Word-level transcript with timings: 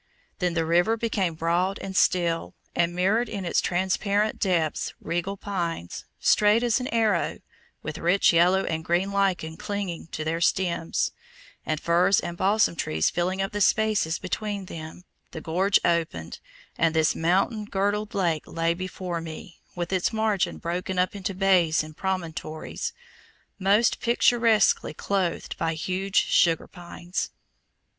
Then 0.39 0.55
the 0.55 0.65
river 0.65 0.97
became 0.97 1.35
broad 1.35 1.77
and 1.77 1.95
still, 1.95 2.55
and 2.75 2.95
mirrored 2.95 3.29
in 3.29 3.45
its 3.45 3.61
transparent 3.61 4.39
depths 4.39 4.95
regal 4.99 5.37
pines, 5.37 6.05
straight 6.19 6.63
as 6.63 6.79
an 6.79 6.87
arrow, 6.87 7.37
with 7.83 7.99
rich 7.99 8.33
yellow 8.33 8.65
and 8.65 8.83
green 8.83 9.11
lichen 9.11 9.57
clinging 9.57 10.07
to 10.13 10.23
their 10.23 10.41
stems, 10.41 11.11
and 11.67 11.79
firs 11.79 12.19
and 12.19 12.35
balsam 12.35 12.75
pines 12.75 13.11
filling 13.11 13.43
up 13.43 13.51
the 13.51 13.61
spaces 13.61 14.17
between 14.17 14.65
them, 14.65 15.03
the 15.33 15.39
gorge 15.39 15.79
opened, 15.85 16.39
and 16.79 16.95
this 16.95 17.13
mountain 17.13 17.65
girdled 17.65 18.15
lake 18.15 18.47
lay 18.47 18.73
before 18.73 19.21
me, 19.21 19.59
with 19.75 19.93
its 19.93 20.11
margin 20.11 20.57
broken 20.57 20.97
up 20.97 21.15
into 21.15 21.35
bays 21.35 21.83
and 21.83 21.95
promontories, 21.95 22.91
most 23.59 23.99
picturesquely 23.99 24.95
clothed 24.95 25.55
by 25.59 25.75
huge 25.75 26.23
sugar 26.27 26.65
pines. 26.67 27.29